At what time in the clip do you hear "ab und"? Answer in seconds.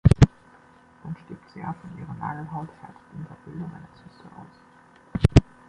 1.61-1.95